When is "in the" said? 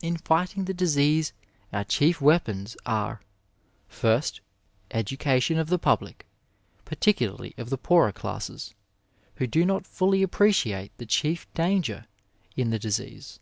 12.56-12.78